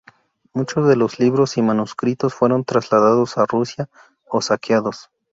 Muchos 0.53 0.87
de 0.87 0.95
los 0.95 1.19
libros 1.19 1.59
y 1.59 1.61
manuscritos 1.61 2.33
fueron 2.33 2.65
trasladados 2.65 3.37
a 3.37 3.45
Rusia 3.45 3.87
o 4.27 4.41
saqueados. 4.41 5.11